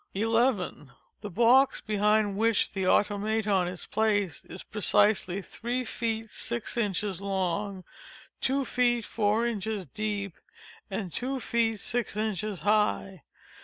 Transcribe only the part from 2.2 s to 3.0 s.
which the